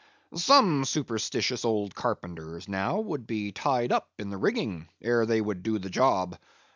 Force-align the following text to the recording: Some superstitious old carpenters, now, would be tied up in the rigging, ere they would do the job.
Some 0.33 0.83
superstitious 0.83 1.63
old 1.63 1.93
carpenters, 1.93 2.67
now, 2.67 2.99
would 3.01 3.27
be 3.27 3.51
tied 3.51 3.91
up 3.91 4.09
in 4.17 4.31
the 4.31 4.37
rigging, 4.39 4.87
ere 4.99 5.27
they 5.27 5.39
would 5.41 5.61
do 5.61 5.77
the 5.77 5.91
job. 5.91 6.39